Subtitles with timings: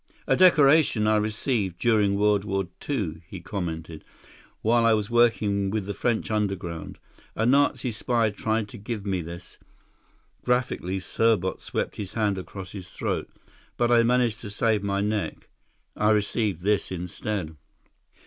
[0.25, 4.03] "A decoration I received during World War Two," he commented,
[4.63, 6.97] "while I was working with the French Underground.
[7.35, 9.59] A Nazi spy tried to give me this—"
[10.43, 15.49] Graphically, Serbot swept his hand across his throat—"but I managed to save my neck.
[15.95, 17.55] I received this instead."